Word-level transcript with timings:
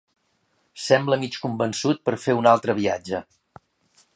Sembla 0.85 1.19
mig 1.23 1.37
convençut 1.43 2.01
per 2.09 2.15
fer 2.25 2.35
un 2.39 2.51
altre 2.53 2.77
viatge. 2.81 3.21